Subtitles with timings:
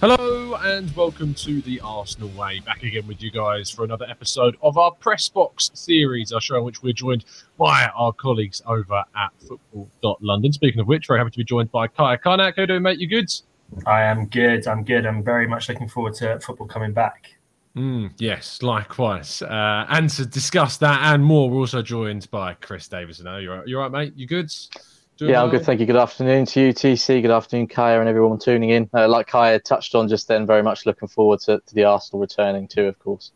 [0.00, 2.60] Hello and welcome to the Arsenal Way.
[2.60, 6.58] Back again with you guys for another episode of our Press Box series, our show
[6.58, 7.24] in which we're joined
[7.58, 10.52] by our colleagues over at Football.London.
[10.52, 12.54] Speaking of which, very happy to be joined by Kaya Kaynak.
[12.54, 13.00] How you doing, mate?
[13.00, 13.28] You good?
[13.86, 14.68] I am good.
[14.68, 15.04] I'm good.
[15.04, 17.32] I'm very much looking forward to football coming back.
[17.76, 19.42] Mm, yes, likewise.
[19.42, 23.26] Uh, and to discuss that and more, we're also joined by Chris Davison.
[23.42, 24.12] You're right, you're right, mate.
[24.14, 24.52] You good?
[25.20, 25.42] Yeah.
[25.42, 25.64] I'm good.
[25.64, 25.86] Thank you.
[25.86, 27.22] Good afternoon to you, TC.
[27.22, 28.88] Good afternoon, Kaya, and everyone tuning in.
[28.94, 32.20] Uh, like Kaya touched on just then, very much looking forward to, to the Arsenal
[32.20, 33.32] returning too, of course.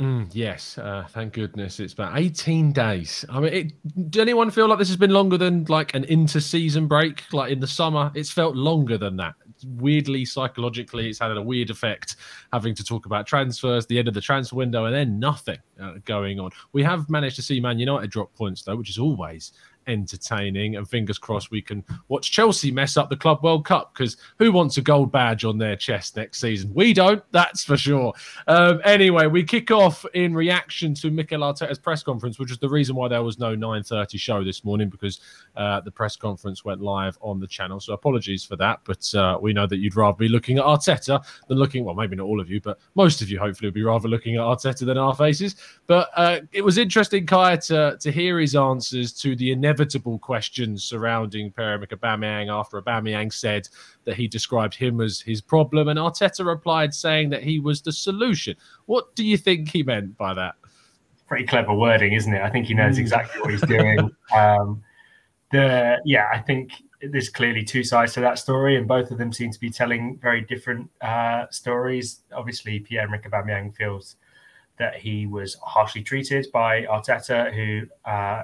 [0.00, 3.24] Mm, yes, uh, thank goodness it's about 18 days.
[3.28, 6.88] I mean, it, do anyone feel like this has been longer than like an inter-season
[6.88, 7.22] break?
[7.32, 9.34] Like in the summer, it's felt longer than that.
[9.64, 12.16] Weirdly, psychologically, it's had a weird effect
[12.52, 15.94] having to talk about transfers, the end of the transfer window, and then nothing uh,
[16.04, 16.50] going on.
[16.72, 19.52] We have managed to see Man United drop points though, which is always
[19.86, 20.76] entertaining.
[20.76, 24.52] And fingers crossed we can watch Chelsea mess up the Club World Cup because who
[24.52, 26.72] wants a gold badge on their chest next season?
[26.74, 28.12] We don't, that's for sure.
[28.46, 32.68] Um, anyway, we kick off in reaction to Mikel Arteta's press conference, which is the
[32.68, 35.20] reason why there was no 9:30 show this morning because
[35.56, 37.80] uh, the press conference went live on the channel.
[37.80, 41.24] So apologies for that, but uh, we know that you'd rather be looking at Arteta
[41.48, 41.84] than looking.
[41.84, 44.36] Well, maybe not all of you, but most of you hopefully would be rather looking
[44.36, 45.56] at Arteta than our faces.
[45.86, 50.18] But uh, it was interesting, Kaya, to to hear his answers to the inevitable inevitable
[50.20, 53.68] questions surrounding Pierre-Emerick Aubameyang after Aubameyang said
[54.04, 57.92] that he described him as his problem, and Arteta replied saying that he was the
[57.92, 58.54] solution.
[58.86, 60.54] What do you think he meant by that?
[61.26, 62.42] Pretty clever wording, isn't it?
[62.42, 63.00] I think he knows hmm.
[63.00, 63.98] exactly what he's doing.
[64.36, 64.82] um,
[65.50, 69.32] the yeah, I think there's clearly two sides to that story, and both of them
[69.32, 72.20] seem to be telling very different uh, stories.
[72.32, 74.16] Obviously, Pierre-Emerick Aubameyang feels
[74.78, 78.42] that he was harshly treated by Arteta, who uh,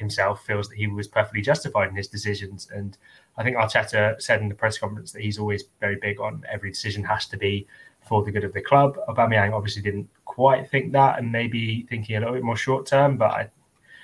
[0.00, 2.68] himself feels that he was perfectly justified in his decisions.
[2.74, 2.98] And
[3.36, 6.70] I think Arteta said in the press conference that he's always very big on every
[6.70, 7.68] decision has to be
[8.08, 8.98] for the good of the club.
[9.08, 13.16] Aubameyang obviously didn't quite think that, and maybe thinking a little bit more short term.
[13.16, 13.50] But I,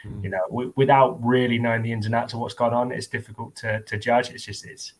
[0.06, 0.22] mm.
[0.22, 3.08] you know, w- without really knowing the ins and outs of what's gone on, it's
[3.08, 4.30] difficult to to judge.
[4.30, 4.92] It's just it's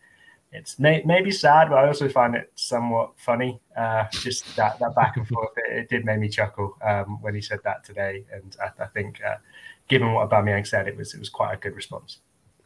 [0.53, 3.61] it's may, maybe sad, but I also find it somewhat funny.
[3.77, 7.35] Uh, just that that back and forth, it, it, did make me chuckle um, when
[7.35, 9.37] he said that today, and I, I think uh,
[9.89, 12.19] given what Aubameyang said, it was it was quite a good response.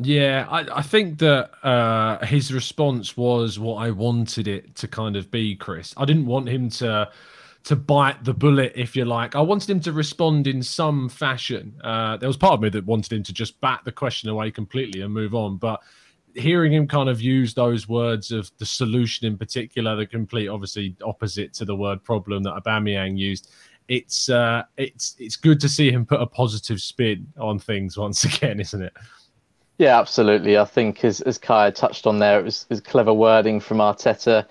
[0.02, 5.14] Yeah, I, I think that uh, his response was what I wanted it to kind
[5.14, 5.92] of be, Chris.
[5.96, 7.10] I didn't want him to
[7.64, 9.36] to bite the bullet, if you like.
[9.36, 11.78] I wanted him to respond in some fashion.
[11.84, 14.50] Uh, there was part of me that wanted him to just bat the question away
[14.50, 15.82] completely and move on, but
[16.34, 20.96] hearing him kind of use those words of the solution in particular, the complete obviously
[21.04, 23.50] opposite to the word problem that Aubameyang used,
[23.90, 28.24] it's uh, it's it's good to see him put a positive spin on things once
[28.36, 28.94] again, isn't it?
[29.78, 30.56] Yeah, absolutely.
[30.56, 33.78] I think as as Kaya touched on there, it was, it was clever wording from
[33.78, 34.46] Arteta.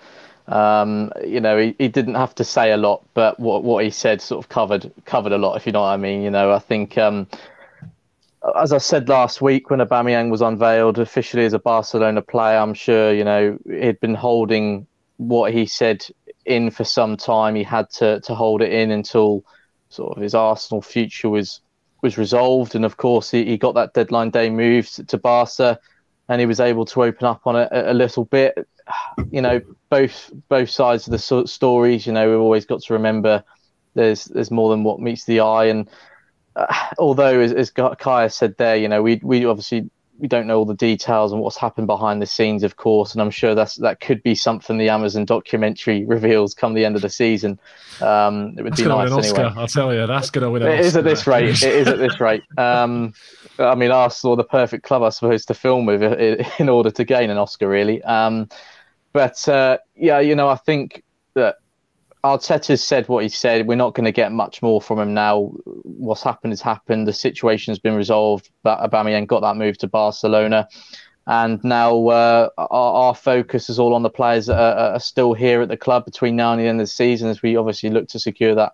[0.46, 3.90] Um, you know, he, he didn't have to say a lot, but what what he
[3.90, 6.20] said sort of covered covered a lot, if you know what I mean.
[6.20, 7.26] You know, I think um,
[8.60, 12.74] as I said last week when Aubameyang was unveiled officially as a Barcelona player, I'm
[12.74, 14.86] sure you know he'd been holding
[15.16, 16.04] what he said
[16.44, 17.54] in for some time.
[17.54, 19.44] He had to to hold it in until
[19.88, 21.60] sort of his Arsenal future was
[22.02, 25.78] was resolved, and of course he, he got that deadline day move to, Barca,
[26.28, 28.66] and he was able to open up on it a, a little bit.
[29.30, 32.06] You know, both both sides of the so- stories.
[32.06, 33.44] You know, we've always got to remember
[33.94, 35.88] there's there's more than what meets the eye, and
[36.56, 40.58] uh, although as, as Kaya said there, you know, we we obviously we don't know
[40.58, 43.76] all the details and what's happened behind the scenes, of course, and I'm sure that's
[43.76, 47.58] that could be something the Amazon documentary reveals come the end of the season.
[48.00, 49.52] Um, it would that's be nice anyway.
[49.56, 50.62] I'll tell you, that's going to win.
[50.62, 51.48] It is at this rate.
[51.48, 52.42] it is at this rate.
[52.60, 53.14] Um,
[53.58, 56.02] I mean, Arsenal, the perfect club, I suppose, to film with
[56.60, 58.02] in order to gain an Oscar, really.
[58.02, 58.48] Um,
[59.12, 61.02] but uh, yeah, you know, I think
[61.34, 61.56] that
[62.22, 63.66] Arteta's said what he said.
[63.66, 65.52] We're not going to get much more from him now.
[65.64, 67.08] What's happened has happened.
[67.08, 68.50] The situation's been resolved.
[68.62, 70.68] But Aubameyang got that move to Barcelona,
[71.26, 75.32] and now uh, our, our, focus is all on the players that are, are, still
[75.32, 77.88] here at the club between now and the end of the season, as we obviously
[77.88, 78.72] look to secure that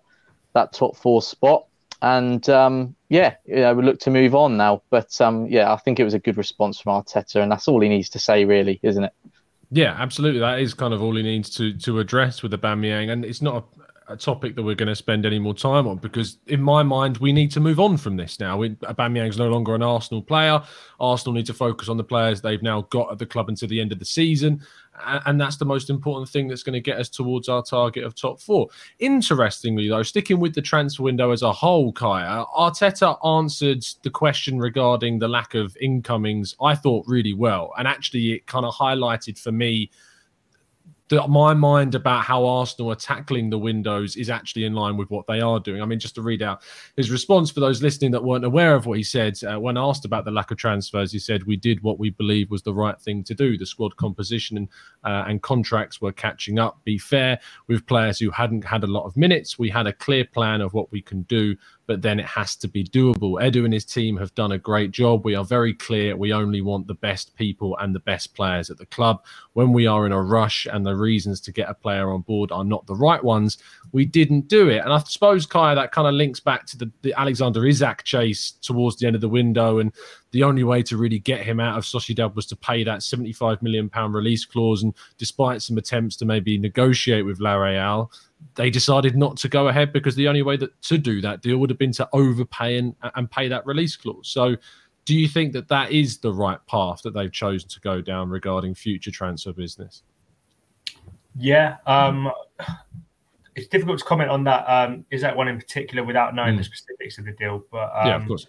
[0.53, 1.67] that top four spot.
[2.01, 4.81] and um, yeah, you know, we look to move on now.
[4.89, 7.79] But um, yeah, I think it was a good response from Arteta, and that's all
[7.79, 9.13] he needs to say, really, isn't it?
[9.69, 10.39] Yeah, absolutely.
[10.39, 13.41] That is kind of all he needs to to address with the Aubameyang, and it's
[13.41, 13.65] not
[14.07, 16.83] a, a topic that we're going to spend any more time on because, in my
[16.83, 18.57] mind, we need to move on from this now.
[18.59, 20.63] Aubameyang's no longer an Arsenal player.
[21.01, 23.81] Arsenal need to focus on the players they've now got at the club until the
[23.81, 24.61] end of the season,
[25.05, 28.15] and that's the most important thing that's going to get us towards our target of
[28.15, 28.67] top four.
[28.99, 34.57] Interestingly, though, sticking with the transfer window as a whole, Kaya, Arteta answered the question
[34.57, 37.73] regarding the lack of incomings, I thought, really well.
[37.77, 39.91] And actually, it kind of highlighted for me
[41.29, 45.25] my mind about how Arsenal are tackling the windows is actually in line with what
[45.27, 45.81] they are doing.
[45.81, 46.61] I mean, just to read out
[46.95, 50.05] his response for those listening that weren't aware of what he said uh, when asked
[50.05, 52.99] about the lack of transfers, he said, "We did what we believe was the right
[52.99, 53.57] thing to do.
[53.57, 54.69] The squad composition and
[55.03, 56.83] uh, and contracts were catching up.
[56.83, 59.57] Be fair with players who hadn't had a lot of minutes.
[59.57, 61.55] We had a clear plan of what we can do."
[61.87, 63.41] But then it has to be doable.
[63.41, 65.23] Edu and his team have done a great job.
[65.23, 66.15] We are very clear.
[66.17, 69.23] We only want the best people and the best players at the club.
[69.53, 72.51] When we are in a rush and the reasons to get a player on board
[72.51, 73.57] are not the right ones,
[73.93, 74.83] we didn't do it.
[74.83, 78.51] And I suppose, Kaya, that kind of links back to the, the Alexander Isak chase
[78.51, 79.79] towards the end of the window.
[79.79, 79.93] And
[80.31, 83.61] the only way to really get him out of Sociedad was to pay that £75
[83.61, 84.83] million release clause.
[84.83, 88.11] And despite some attempts to maybe negotiate with La Real,
[88.55, 91.57] they decided not to go ahead because the only way that to do that deal
[91.57, 94.27] would have been to overpay and, and pay that release clause.
[94.27, 94.55] So,
[95.05, 98.29] do you think that that is the right path that they've chosen to go down
[98.29, 100.03] regarding future transfer business?
[101.39, 102.31] Yeah, um,
[103.55, 104.65] it's difficult to comment on that.
[104.65, 106.57] Um, is that one in particular without knowing mm.
[106.57, 107.63] the specifics of the deal?
[107.71, 108.47] But um, yeah, of course.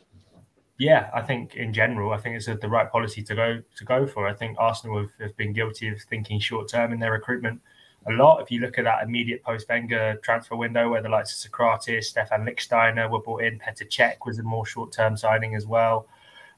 [0.79, 3.85] Yeah, I think in general, I think it's a, the right policy to go to
[3.85, 4.27] go for.
[4.27, 7.61] I think Arsenal have, have been guilty of thinking short term in their recruitment
[8.07, 8.41] a lot.
[8.41, 12.05] If you look at that immediate post Wenger transfer window, where the likes of Sokratis,
[12.05, 16.09] Stephan Lichtsteiner were brought in, Petr Cech was a more short term signing as well.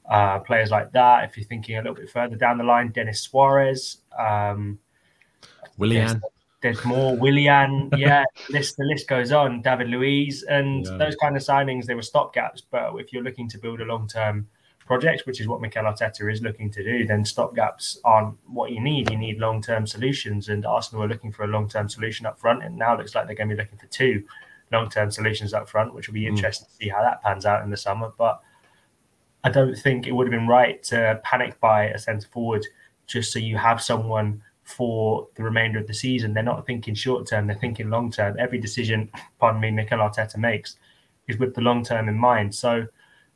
[0.09, 1.23] Uh, players like that.
[1.23, 4.79] If you're thinking a little bit further down the line, Denis Suarez, um,
[5.77, 6.07] Willian.
[6.07, 6.21] There's,
[6.61, 7.89] there's, more Willian.
[7.97, 9.61] Yeah, list the list goes on.
[9.61, 10.97] David Luiz and yeah.
[10.97, 11.85] those kind of signings.
[11.85, 14.47] They were stopgaps, but if you're looking to build a long term
[14.91, 18.81] project, which is what Mikel Arteta is looking to do, then stopgaps aren't what you
[18.81, 19.09] need.
[19.09, 22.37] You need long term solutions, and Arsenal are looking for a long term solution up
[22.37, 22.61] front.
[22.61, 24.25] And now looks like they're going to be looking for two
[24.69, 26.35] long term solutions up front, which will be hmm.
[26.35, 26.71] interesting mm.
[26.71, 28.11] to see how that pans out in the summer.
[28.17, 28.41] But
[29.45, 32.65] I don't think it would have been right to panic buy a centre forward
[33.07, 36.33] just so you have someone for the remainder of the season.
[36.33, 38.35] They're not thinking short term, they're thinking long term.
[38.37, 39.09] Every decision,
[39.39, 40.75] pardon me, Mikel Arteta makes
[41.29, 42.53] is with the long term in mind.
[42.53, 42.87] So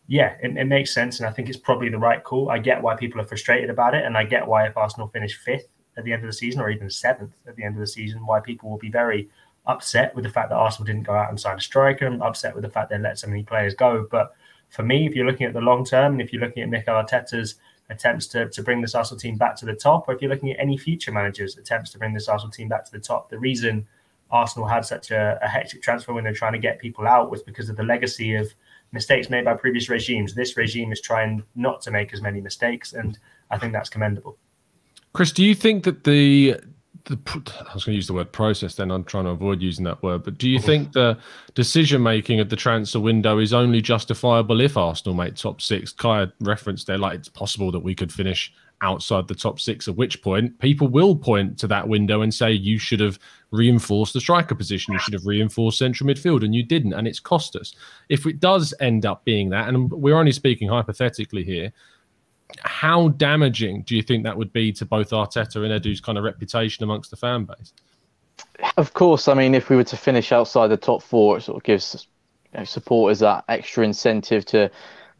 [0.07, 2.49] yeah, it, it, makes sense, and I think it's probably the right call.
[2.51, 5.35] I get why people are frustrated about it, and I get why if Arsenal finish
[5.35, 5.67] fifth
[5.97, 8.25] at the end of the season, or even seventh at the end of the season,
[8.25, 9.29] why people will be very
[9.65, 12.53] upset with the fact that Arsenal didn't go out and sign a striker, and upset
[12.53, 14.07] with the fact they let so many players go.
[14.11, 14.35] But
[14.69, 16.93] for me, if you're looking at the long term, and if you're looking at Mikel
[16.93, 17.55] Arteta's
[17.89, 20.51] attempts to, to bring this Arsenal team back to the top, or if you're looking
[20.51, 23.39] at any future managers' attempts to bring this Arsenal team back to the top, the
[23.39, 23.87] reason
[24.31, 27.41] Arsenal had such a, a hectic transfer when they're trying to get people out was
[27.41, 28.53] because of the legacy of
[28.95, 30.33] mistakes made by previous regimes.
[30.33, 33.19] This regime is trying not to make as many mistakes, and
[33.51, 34.37] I think that's commendable.
[35.13, 36.59] Chris, do you think that the
[37.05, 37.19] the,
[37.69, 40.01] I was going to use the word process then I'm trying to avoid using that
[40.01, 41.19] word but do you think the
[41.53, 46.27] decision making of the transfer window is only justifiable if Arsenal make top 6 Kai
[46.41, 50.21] referenced there like it's possible that we could finish outside the top six, at which
[50.21, 53.19] point people will point to that window and say you should have
[53.51, 57.19] reinforced the striker position, you should have reinforced central midfield, and you didn't, and it's
[57.19, 57.75] cost us.
[58.09, 61.71] If it does end up being that, and we're only speaking hypothetically here,
[62.59, 66.23] how damaging do you think that would be to both Arteta and Edu's kind of
[66.23, 67.73] reputation amongst the fan base?
[68.77, 71.57] Of course, I mean, if we were to finish outside the top four, it sort
[71.57, 72.07] of gives
[72.53, 74.69] you know, supporters that extra incentive to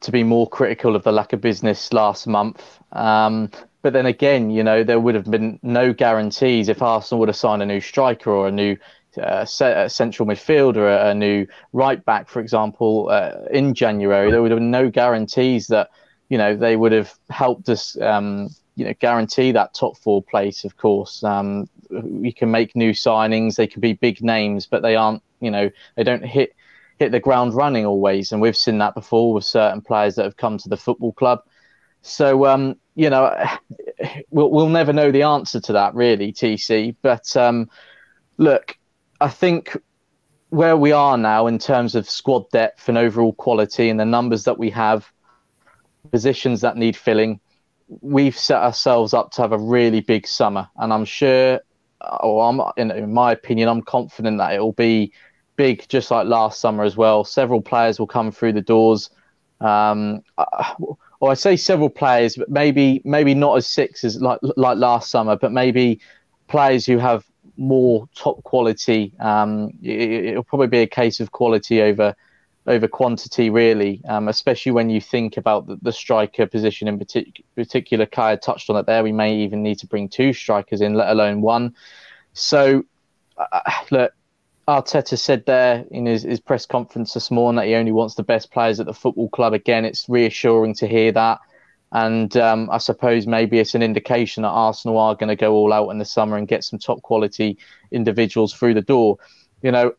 [0.01, 2.79] to be more critical of the lack of business last month.
[2.91, 3.49] Um,
[3.81, 7.35] but then again, you know, there would have been no guarantees if Arsenal would have
[7.35, 8.77] signed a new striker or a new
[9.17, 14.31] uh, central midfielder, a, new right back, for example, uh, in January.
[14.31, 15.89] There would have been no guarantees that,
[16.29, 20.65] you know, they would have helped us, um, you know, guarantee that top four place.
[20.65, 24.95] Of course, um, we can make new signings; they can be big names, but they
[24.95, 26.55] aren't, you know, they don't hit
[26.99, 30.37] hit the ground running always, and we've seen that before with certain players that have
[30.37, 31.39] come to the football club.
[32.01, 33.35] So um, you know,
[34.29, 36.95] we'll we'll never know the answer to that really, TC.
[37.01, 37.69] But um,
[38.37, 38.77] look,
[39.19, 39.77] I think
[40.49, 44.45] where we are now in terms of squad depth and overall quality and the numbers
[44.45, 45.11] that we have,
[46.11, 47.39] positions that need filling,
[48.01, 51.59] we've set ourselves up to have a really big summer, and I'm sure,
[52.21, 55.11] or I'm in, in my opinion, I'm confident that it will be
[55.55, 57.23] big, just like last summer as well.
[57.23, 59.09] Several players will come through the doors.
[59.61, 60.21] Um,
[61.19, 65.09] or I say several players, but maybe maybe not as six as like like last
[65.09, 65.99] summer, but maybe
[66.47, 67.25] players who have
[67.57, 69.13] more top quality.
[69.19, 72.15] Um, it, will probably be a case of quality over
[72.67, 77.43] over quantity, really, um, especially when you think about the, the striker position in partic-
[77.55, 78.05] particular.
[78.07, 79.03] Kaya touched on it there.
[79.03, 81.75] We may even need to bring two strikers in, let alone one.
[82.33, 82.83] So,
[83.37, 83.59] uh,
[83.91, 84.13] look,
[84.67, 88.23] Arteta said there in his, his press conference this morning that he only wants the
[88.23, 89.53] best players at the football club.
[89.53, 91.39] Again, it's reassuring to hear that.
[91.91, 95.71] And um, I suppose maybe it's an indication that Arsenal are going to go all
[95.71, 97.57] out in the summer and get some top quality
[97.91, 99.17] individuals through the door.
[99.61, 99.93] You know,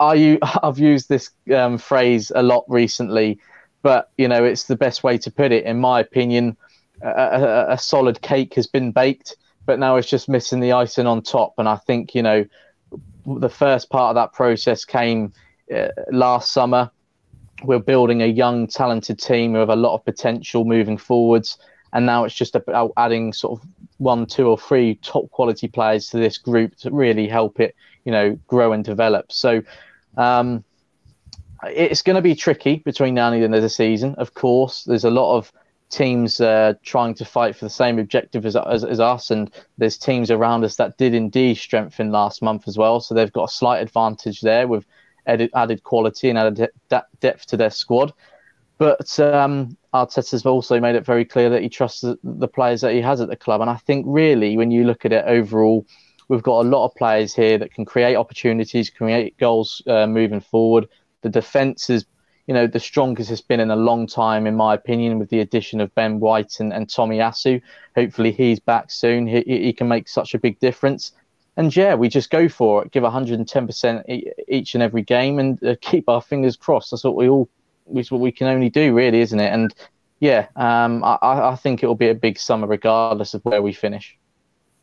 [0.00, 0.38] are you?
[0.42, 3.38] I've used this um, phrase a lot recently,
[3.82, 6.56] but you know, it's the best way to put it, in my opinion.
[7.00, 9.36] A, a, a solid cake has been baked,
[9.66, 11.54] but now it's just missing the icing on top.
[11.58, 12.44] And I think you know,
[13.26, 15.32] the first part of that process came
[15.74, 16.90] uh, last summer.
[17.62, 21.58] We're building a young, talented team with a lot of potential moving forwards,
[21.92, 26.08] and now it's just about adding sort of one, two, or three top quality players
[26.10, 29.32] to this group to really help it you know grow and develop.
[29.32, 29.62] So
[30.16, 30.64] um,
[31.64, 34.14] it's going to be tricky between now and the end of the season.
[34.16, 35.52] Of course, there's a lot of
[35.90, 39.96] teams uh, trying to fight for the same objective as, as, as, us, and there's
[39.96, 43.00] teams around us that did indeed strengthen last month as well.
[43.00, 44.84] So they've got a slight advantage there with
[45.26, 48.12] added, added quality and added de- depth to their squad.
[48.78, 53.00] But um, Arteta's also made it very clear that he trusts the, players that he
[53.00, 55.86] has at the club, and I think really when you look at it overall
[56.28, 60.40] We've got a lot of players here that can create opportunities, create goals uh, moving
[60.40, 60.88] forward.
[61.22, 62.06] The defence is,
[62.46, 65.40] you know, the strongest it's been in a long time, in my opinion, with the
[65.40, 67.60] addition of Ben White and, and Tomiyasu.
[67.96, 69.26] Hopefully, he's back soon.
[69.26, 71.12] He, he can make such a big difference.
[71.56, 75.76] And yeah, we just go for it, give 110% each and every game, and uh,
[75.80, 76.90] keep our fingers crossed.
[76.90, 77.48] That's what we all,
[77.94, 79.52] is what we can only do, really, isn't it?
[79.52, 79.72] And
[80.20, 83.72] yeah, um, I, I think it will be a big summer regardless of where we
[83.72, 84.18] finish.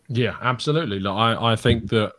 [0.07, 0.99] Yeah, absolutely.
[0.99, 2.13] Like, I, I think that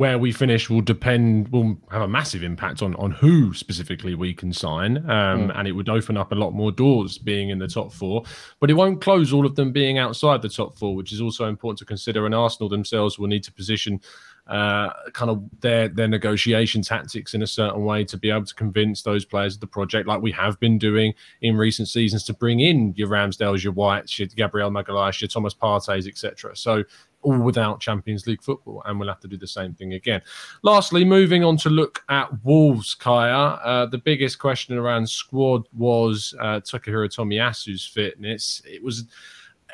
[0.00, 4.32] where we finish will depend will have a massive impact on on who specifically we
[4.32, 5.52] can sign um, mm.
[5.58, 8.22] and it would open up a lot more doors being in the top four
[8.60, 11.44] but it won't close all of them being outside the top four which is also
[11.48, 14.00] important to consider and arsenal themselves will need to position
[14.46, 18.54] uh, kind of their their negotiation tactics in a certain way to be able to
[18.54, 22.32] convince those players of the project, like we have been doing in recent seasons, to
[22.32, 26.56] bring in your Ramsdales, your Whites, your Gabriel Magalhaes, your Thomas Partey's, etc.
[26.56, 26.82] So
[27.22, 30.22] all without Champions League football, and we'll have to do the same thing again.
[30.62, 33.60] Lastly, moving on to look at Wolves, Kaya.
[33.62, 38.62] Uh, the biggest question around squad was uh, Takahiro Tomiyasu's fitness.
[38.64, 39.04] It was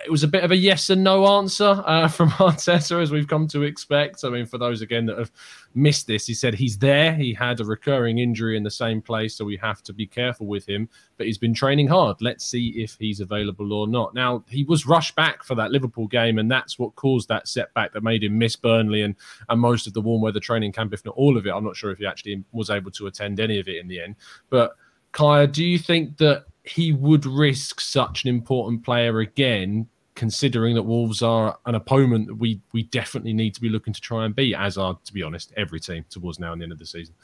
[0.05, 3.29] it was a bit of a yes and no answer uh, from Arteta, as we've
[3.29, 4.25] come to expect.
[4.25, 5.33] I mean, for those again that have
[5.75, 7.15] missed this, he said he's there.
[7.15, 10.47] He had a recurring injury in the same place, so we have to be careful
[10.47, 10.89] with him.
[11.17, 12.21] But he's been training hard.
[12.21, 14.15] Let's see if he's available or not.
[14.15, 17.93] Now, he was rushed back for that Liverpool game, and that's what caused that setback
[17.93, 19.15] that made him miss Burnley and,
[19.49, 21.51] and most of the warm weather training camp, if not all of it.
[21.51, 24.01] I'm not sure if he actually was able to attend any of it in the
[24.01, 24.17] end.
[24.51, 24.77] But
[25.13, 30.83] Kaya, do you think that he would risk such an important player again, considering that
[30.83, 34.35] Wolves are an opponent that we we definitely need to be looking to try and
[34.35, 36.87] beat, as are, to be honest, every team towards now and the end of the
[36.87, 37.15] season.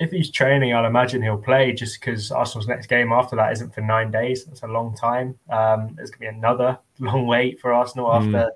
[0.00, 3.74] If he's training, I'll imagine he'll play just because Arsenal's next game after that isn't
[3.74, 4.44] for nine days.
[4.44, 5.38] That's a long time.
[5.50, 8.50] Um, there's going to be another long wait for Arsenal after mm.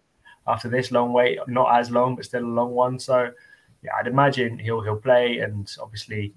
[0.47, 1.39] after this long wait.
[1.47, 2.99] Not as long, but still a long one.
[2.99, 3.31] So,
[3.83, 6.33] yeah, I'd imagine he'll he'll play, and obviously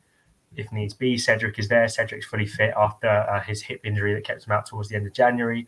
[0.56, 1.18] if needs be.
[1.18, 1.88] Cedric is there.
[1.88, 5.08] Cedric's fully fit after uh, his hip injury that kept him out towards the end
[5.08, 5.68] of January.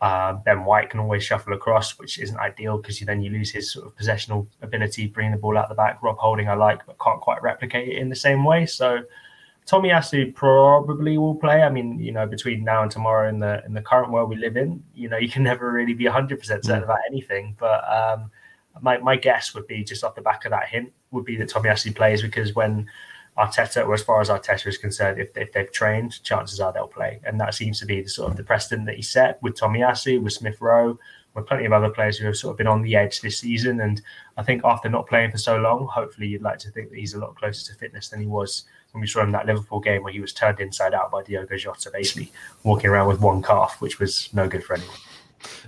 [0.00, 3.50] Uh, ben White can always shuffle across, which isn't ideal because you then you lose
[3.50, 6.02] his sort of possessional ability, bringing the ball out the back.
[6.02, 8.66] Rob Holding I like, but can't quite replicate it in the same way.
[8.66, 9.00] So
[9.66, 11.62] Tomiyasu probably will play.
[11.62, 14.36] I mean, you know, between now and tomorrow in the in the current world we
[14.36, 16.84] live in, you know, you can never really be 100% certain mm.
[16.84, 17.56] about anything.
[17.58, 18.30] But um,
[18.82, 21.48] my, my guess would be just off the back of that hint would be that
[21.48, 22.88] Tomiyasu plays because when
[23.36, 26.86] Arteta, or as far as Arteta is concerned, if, if they've trained, chances are they'll
[26.86, 27.20] play.
[27.24, 29.80] And that seems to be the sort of the precedent that he set with Tommy
[29.80, 30.98] Tomiyasu, with Smith Rowe,
[31.34, 33.80] with plenty of other players who have sort of been on the edge this season.
[33.80, 34.00] And
[34.36, 37.14] I think after not playing for so long, hopefully you'd like to think that he's
[37.14, 40.04] a lot closer to fitness than he was when we saw him that Liverpool game
[40.04, 42.30] where he was turned inside out by Diogo Jota, basically
[42.62, 44.96] walking around with one calf, which was no good for anyone.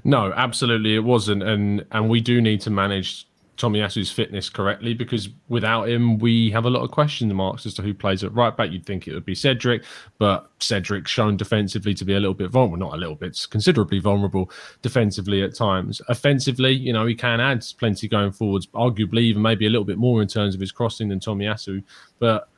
[0.05, 5.31] No, absolutely it wasn't, and and we do need to manage Tomiyasu's fitness correctly because
[5.49, 8.57] without him, we have a lot of question marks as to who plays at right
[8.57, 8.71] back.
[8.71, 9.85] You'd think it would be Cedric,
[10.19, 13.99] but Cedric's shown defensively to be a little bit vulnerable, not a little bit, considerably
[13.99, 14.51] vulnerable
[14.83, 16.03] defensively at times.
[16.09, 19.99] Offensively, you know, he can add plenty going forwards, arguably even maybe a little bit
[19.99, 21.83] more in terms of his crossing than Tomiyasu.
[22.19, 22.49] But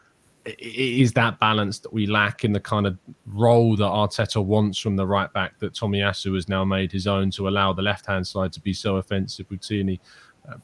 [0.45, 4.79] it is that balance that we lack in the kind of role that Arteta wants
[4.79, 8.07] from the right back that Tomiyasu has now made his own to allow the left
[8.07, 10.01] hand side to be so offensive with Tierney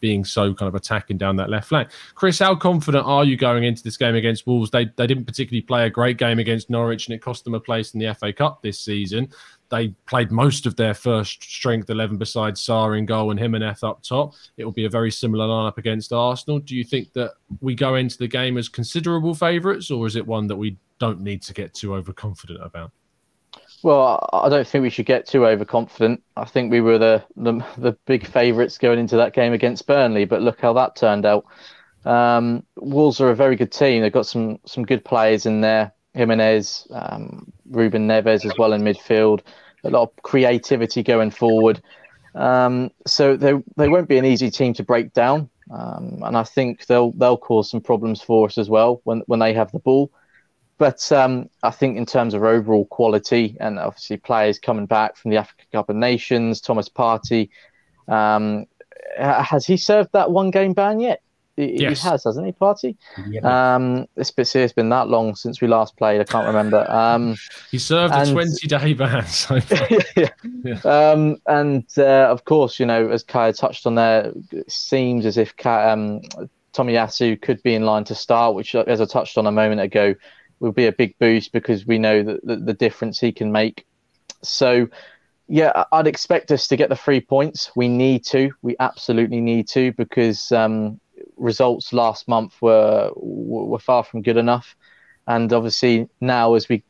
[0.00, 1.88] being so kind of attacking down that left flank.
[2.14, 4.70] Chris, how confident are you going into this game against Wolves?
[4.70, 7.60] They they didn't particularly play a great game against Norwich, and it cost them a
[7.60, 9.28] place in the FA Cup this season.
[9.70, 14.02] They played most of their first strength eleven besides Sá in goal and Jimenez up
[14.02, 14.34] top.
[14.56, 16.58] It will be a very similar lineup against Arsenal.
[16.58, 20.26] Do you think that we go into the game as considerable favourites, or is it
[20.26, 22.92] one that we don't need to get too overconfident about?
[23.84, 26.22] Well, I don't think we should get too overconfident.
[26.38, 30.24] I think we were the the, the big favourites going into that game against Burnley,
[30.24, 31.44] but look how that turned out.
[32.06, 34.00] Um, Wolves are a very good team.
[34.00, 35.92] They've got some some good players in there.
[36.14, 39.40] Jimenez, um, Ruben Neves as well in midfield.
[39.84, 41.82] A lot of creativity going forward.
[42.34, 45.50] Um, so they they won't be an easy team to break down.
[45.70, 49.40] Um, and I think they'll they'll cause some problems for us as well when when
[49.40, 50.10] they have the ball.
[50.78, 55.30] But um, I think in terms of overall quality and obviously players coming back from
[55.30, 57.50] the Africa Cup of Nations, Thomas Partey,
[58.08, 58.66] um,
[59.16, 61.22] has he served that one game ban yet?
[61.56, 62.02] He, yes.
[62.02, 62.96] he has, hasn't he, Partey?
[63.28, 63.74] Yeah.
[63.74, 66.20] Um, it's, it's been that long since we last played.
[66.20, 66.90] I can't remember.
[66.90, 67.36] Um,
[67.70, 69.24] he served and, a 20 day ban.
[69.26, 69.60] So
[70.16, 70.28] yeah.
[70.64, 70.80] yeah.
[70.84, 75.38] Um, and uh, of course, you know, as Kaya touched on there, it seems as
[75.38, 76.22] if um,
[76.72, 80.16] Tomiyasu could be in line to start, which, as I touched on a moment ago,
[80.64, 83.86] will be a big boost because we know that the, the difference he can make.
[84.42, 84.88] So,
[85.46, 87.70] yeah, I'd expect us to get the three points.
[87.76, 88.50] We need to.
[88.62, 90.98] We absolutely need to because um,
[91.36, 94.74] results last month were were far from good enough,
[95.28, 96.82] and obviously now as we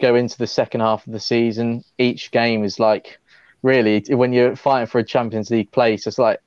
[0.00, 3.18] go into the second half of the season, each game is like
[3.62, 6.40] really when you're fighting for a Champions League place, it's like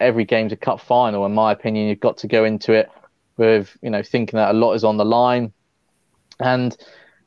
[0.00, 1.26] every game's a cup final.
[1.26, 2.90] In my opinion, you've got to go into it
[3.36, 5.52] with you know thinking that a lot is on the line
[6.40, 6.76] and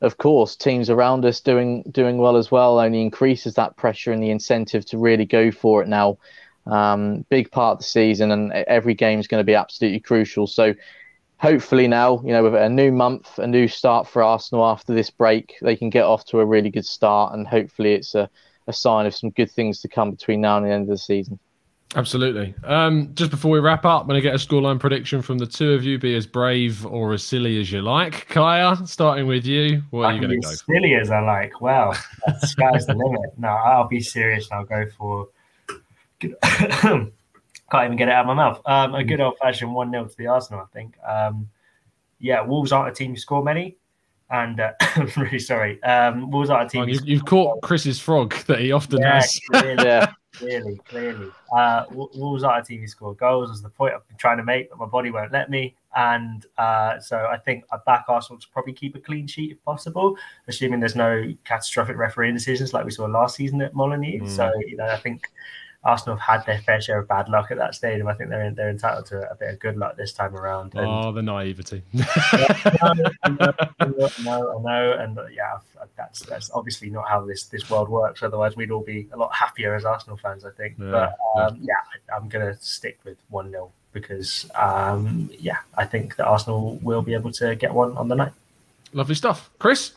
[0.02, 4.22] of course, teams around us doing doing well as well only increases that pressure and
[4.22, 6.18] the incentive to really go for it now.
[6.66, 10.46] Um, big part of the season, and every game is going to be absolutely crucial.
[10.46, 10.74] So,
[11.38, 15.10] hopefully, now you know with a new month, a new start for Arsenal after this
[15.10, 18.28] break, they can get off to a really good start, and hopefully, it's a,
[18.66, 20.98] a sign of some good things to come between now and the end of the
[20.98, 21.38] season.
[21.96, 22.54] Absolutely.
[22.62, 25.46] Um, just before we wrap up, I'm going to get a scoreline prediction from the
[25.46, 25.98] two of you.
[25.98, 28.28] Be as brave or as silly as you like.
[28.28, 30.50] Kaya, starting with you, what are you going to go?
[30.50, 31.62] As silly as I like.
[31.62, 33.38] Well, the sky's the limit.
[33.38, 34.46] No, I'll be serious.
[34.50, 35.28] and I'll go for.
[36.20, 37.12] Can't
[37.72, 38.60] even get it out of my mouth.
[38.66, 40.60] Um, a good old fashioned one 0 to the Arsenal.
[40.60, 40.98] I think.
[41.02, 41.48] Um,
[42.20, 43.78] yeah, Wolves aren't a team who score many,
[44.30, 45.82] and uh, I'm really sorry.
[45.82, 46.82] Um, Wolves aren't a team.
[46.82, 49.40] Oh, you've, you've caught Chris's frog that he often yeah, has.
[49.52, 51.30] yeah clearly, clearly.
[51.54, 53.50] Uh, Wolves are a team who score goals.
[53.50, 55.74] Was the point I've been trying to make, but my body won't let me.
[55.96, 59.64] And uh, so I think I back Arsenal to probably keep a clean sheet if
[59.64, 64.20] possible, assuming there's no catastrophic referee decisions like we saw last season at Molineux.
[64.20, 64.28] Mm.
[64.28, 65.30] So you know, I think
[65.86, 68.08] Arsenal have had their fair share of bad luck at that stadium.
[68.08, 70.74] I think they're they're entitled to a bit of good luck this time around.
[70.74, 71.82] And, oh, the naivety.
[71.92, 72.02] no,
[73.24, 75.58] I know, and uh, yeah,
[75.96, 78.22] that's that's obviously not how this this world works.
[78.22, 80.76] Otherwise, we'd all be a lot happier as Arsenal fans, I think.
[80.78, 81.74] Yeah, but um, yeah.
[82.08, 87.02] yeah, I'm gonna stick with one 0 because um, yeah, I think that Arsenal will
[87.02, 88.32] be able to get one on the night.
[88.92, 89.92] Lovely stuff, Chris.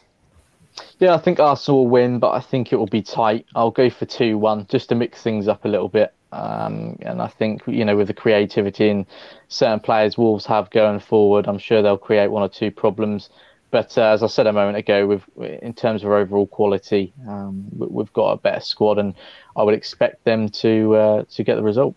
[0.99, 3.45] Yeah, I think Arsenal will win, but I think it will be tight.
[3.55, 6.13] I'll go for 2 1 just to mix things up a little bit.
[6.31, 9.05] Um, and I think, you know, with the creativity and
[9.47, 13.29] certain players Wolves have going forward, I'm sure they'll create one or two problems.
[13.71, 15.23] But uh, as I said a moment ago, with
[15.61, 19.13] in terms of overall quality, um, we've got a better squad, and
[19.55, 21.95] I would expect them to uh, to get the result.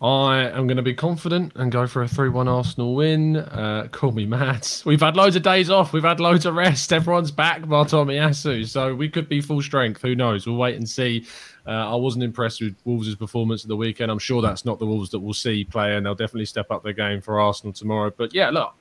[0.00, 3.36] I am going to be confident and go for a 3 1 Arsenal win.
[3.36, 4.66] Uh, call me mad.
[4.84, 5.92] We've had loads of days off.
[5.92, 6.92] We've had loads of rest.
[6.92, 8.68] Everyone's back, Bartomiyasu.
[8.68, 10.00] So we could be full strength.
[10.02, 10.46] Who knows?
[10.46, 11.26] We'll wait and see.
[11.66, 14.10] Uh, I wasn't impressed with Wolves' performance at the weekend.
[14.10, 16.84] I'm sure that's not the Wolves that we'll see play, and they'll definitely step up
[16.84, 18.12] their game for Arsenal tomorrow.
[18.16, 18.74] But yeah, look,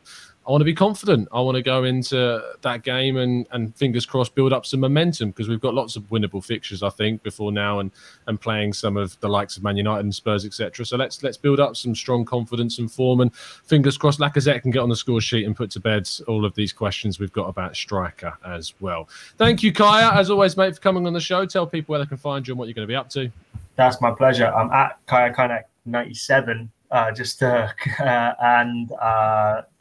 [0.47, 1.27] I want to be confident.
[1.33, 5.31] I want to go into that game and, and fingers crossed build up some momentum
[5.31, 7.91] because we've got lots of winnable fixtures, I think, before now and
[8.27, 10.85] and playing some of the likes of Man United and Spurs, etc.
[10.85, 14.71] So let's let's build up some strong confidence and form and fingers crossed Lacazette can
[14.71, 17.49] get on the score sheet and put to bed all of these questions we've got
[17.49, 19.09] about striker as well.
[19.37, 21.45] Thank you, Kaya, as always, mate, for coming on the show.
[21.45, 23.29] Tell people where they can find you and what you're going to be up to.
[23.75, 24.47] That's my pleasure.
[24.47, 27.67] I'm at Kaya Kaynak 97 uh, just uh,
[27.99, 28.91] uh, and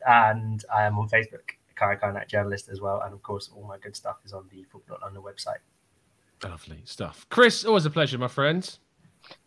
[0.06, 3.78] and I am on Facebook, Kaya Kaynak Journalist as well, and of course all my
[3.78, 5.58] good stuff is on the Football on the website.
[6.44, 7.64] Lovely stuff, Chris.
[7.64, 8.78] Always a pleasure, my friend.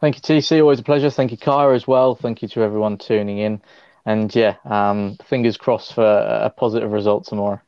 [0.02, 0.62] Thank you, TC.
[0.62, 1.10] Always a pleasure.
[1.10, 2.16] Thank you, Kaya, as well.
[2.16, 3.62] Thank you to everyone tuning in.
[4.06, 7.62] and yeah, um, fingers crossed for a positive result tomorrow.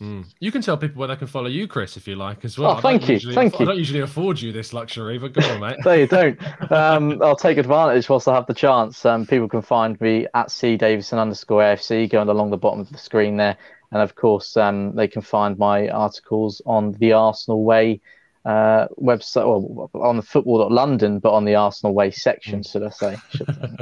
[0.00, 0.26] Mm.
[0.40, 2.72] You can tell people where they can follow you, Chris, if you like, as well.
[2.72, 3.64] Oh, thank you, thank I you.
[3.64, 5.76] I don't usually afford you this luxury, but go on, mate.
[5.84, 6.38] no, you don't.
[6.72, 9.04] Um, I'll take advantage whilst I have the chance.
[9.04, 12.90] Um, people can find me at C Davison underscore AFC, going along the bottom of
[12.90, 13.56] the screen there,
[13.92, 18.00] and of course, um, they can find my articles on the Arsenal Way
[18.44, 23.16] uh, website, well, on the football.london, but on the Arsenal Way section, should I say?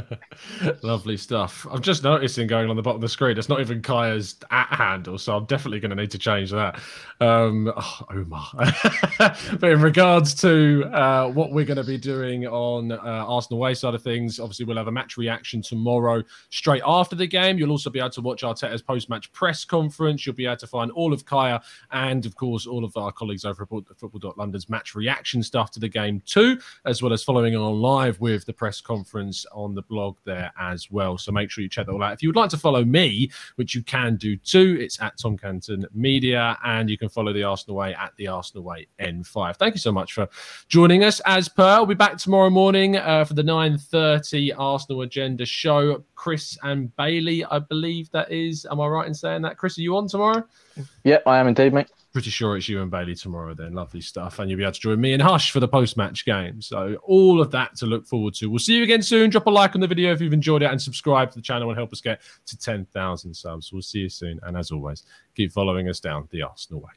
[0.83, 1.66] Lovely stuff.
[1.68, 4.68] I'm just noticing going on the bottom of the screen, it's not even Kaya's at
[4.68, 6.81] handle, so I'm definitely going to need to change that.
[7.20, 8.46] Um, oh, Omar.
[9.18, 13.75] but in regards to uh, what we're going to be doing on uh, Arsenal Way
[13.75, 17.59] side of things, obviously we'll have a match reaction tomorrow straight after the game.
[17.59, 20.25] You'll also be able to watch Arteta's post-match press conference.
[20.25, 23.44] You'll be able to find all of Kaya and, of course, all of our colleagues
[23.44, 27.57] over at football.london London's match reaction stuff to the game too, as well as following
[27.57, 31.17] on live with the press conference on the blog there as well.
[31.17, 32.12] So make sure you check that all out.
[32.12, 35.38] If you would like to follow me, which you can do too, it's at Tom
[35.38, 39.57] Canton Media, and you can follow the Arsenal Way at the Arsenal Way N5.
[39.57, 40.29] Thank you so much for
[40.69, 41.21] joining us.
[41.21, 46.05] As per, I'll be back tomorrow morning uh, for the 9:30 Arsenal Agenda show.
[46.15, 48.67] Chris and Bailey, I believe that is.
[48.71, 49.57] Am I right in saying that?
[49.57, 50.45] Chris, are you on tomorrow?
[51.05, 51.88] Yeah, I am indeed, mate.
[52.12, 53.72] Pretty sure it's you and Bailey tomorrow, then.
[53.72, 54.38] Lovely stuff.
[54.38, 56.61] And you'll be able to join me and Hush for the post match game.
[56.61, 58.51] So, all of that to look forward to.
[58.51, 59.31] We'll see you again soon.
[59.31, 61.70] Drop a like on the video if you've enjoyed it and subscribe to the channel
[61.70, 63.72] and help us get to 10,000 subs.
[63.72, 64.38] We'll see you soon.
[64.42, 66.90] And as always, keep following us down the Arsenal way.